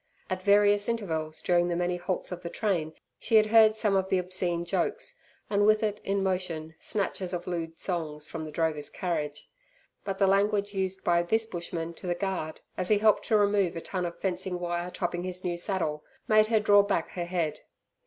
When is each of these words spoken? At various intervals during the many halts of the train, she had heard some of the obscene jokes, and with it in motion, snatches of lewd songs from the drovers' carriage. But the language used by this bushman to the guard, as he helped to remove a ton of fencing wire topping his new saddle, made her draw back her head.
At 0.31 0.41
various 0.41 0.89
intervals 0.89 1.43
during 1.43 1.67
the 1.69 1.75
many 1.75 1.97
halts 1.97 2.31
of 2.31 2.41
the 2.41 2.49
train, 2.49 2.93
she 3.19 3.35
had 3.35 3.45
heard 3.45 3.75
some 3.75 3.95
of 3.95 4.09
the 4.09 4.17
obscene 4.17 4.65
jokes, 4.65 5.13
and 5.47 5.63
with 5.63 5.83
it 5.83 5.99
in 6.03 6.23
motion, 6.23 6.73
snatches 6.79 7.35
of 7.35 7.45
lewd 7.45 7.77
songs 7.77 8.27
from 8.27 8.43
the 8.43 8.49
drovers' 8.51 8.89
carriage. 8.89 9.47
But 10.03 10.17
the 10.17 10.25
language 10.25 10.73
used 10.73 11.03
by 11.03 11.21
this 11.21 11.45
bushman 11.45 11.93
to 11.93 12.07
the 12.07 12.15
guard, 12.15 12.61
as 12.77 12.89
he 12.89 12.97
helped 12.97 13.25
to 13.27 13.37
remove 13.37 13.75
a 13.75 13.81
ton 13.81 14.07
of 14.07 14.19
fencing 14.19 14.59
wire 14.59 14.89
topping 14.89 15.21
his 15.21 15.43
new 15.45 15.55
saddle, 15.55 16.03
made 16.27 16.47
her 16.47 16.59
draw 16.59 16.81
back 16.81 17.09
her 17.11 17.25
head. 17.25 17.59